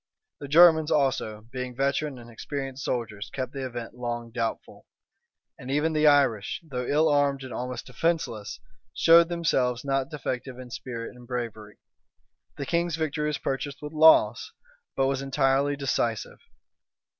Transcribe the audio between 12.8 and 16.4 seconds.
victory was purchased with loss, but was entirely decisive.